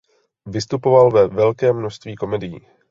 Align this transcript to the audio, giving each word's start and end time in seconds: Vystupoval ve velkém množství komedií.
Vystupoval 0.45 1.11
ve 1.11 1.27
velkém 1.27 1.75
množství 1.75 2.15
komedií. 2.15 2.59